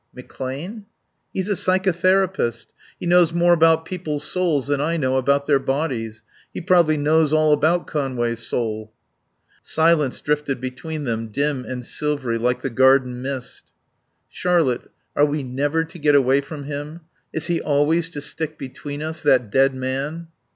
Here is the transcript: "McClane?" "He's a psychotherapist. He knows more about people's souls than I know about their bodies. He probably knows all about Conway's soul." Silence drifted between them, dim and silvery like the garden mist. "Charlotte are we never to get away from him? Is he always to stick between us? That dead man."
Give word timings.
"McClane?" 0.17 0.85
"He's 1.31 1.47
a 1.47 1.51
psychotherapist. 1.53 2.73
He 2.99 3.05
knows 3.05 3.33
more 3.33 3.53
about 3.53 3.85
people's 3.85 4.23
souls 4.23 4.65
than 4.65 4.81
I 4.81 4.97
know 4.97 5.15
about 5.17 5.45
their 5.45 5.59
bodies. 5.59 6.23
He 6.51 6.59
probably 6.59 6.97
knows 6.97 7.31
all 7.31 7.53
about 7.53 7.85
Conway's 7.85 8.39
soul." 8.39 8.91
Silence 9.61 10.19
drifted 10.19 10.59
between 10.59 11.03
them, 11.03 11.27
dim 11.27 11.63
and 11.65 11.85
silvery 11.85 12.39
like 12.39 12.63
the 12.63 12.71
garden 12.71 13.21
mist. 13.21 13.65
"Charlotte 14.27 14.89
are 15.15 15.25
we 15.27 15.43
never 15.43 15.83
to 15.85 15.99
get 15.99 16.15
away 16.15 16.41
from 16.41 16.63
him? 16.63 17.01
Is 17.31 17.45
he 17.45 17.61
always 17.61 18.09
to 18.09 18.21
stick 18.21 18.57
between 18.57 19.03
us? 19.03 19.21
That 19.21 19.51
dead 19.51 19.75
man." 19.75 20.29